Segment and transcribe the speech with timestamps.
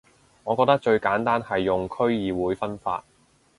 [0.43, 3.05] 我覺得最簡單係用區議會分法